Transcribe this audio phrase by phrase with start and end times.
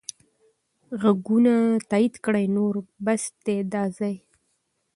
[1.01, 1.55] ږغونه
[1.89, 2.73] تایید کړئ نور
[3.05, 4.15] بس دی دا ځای.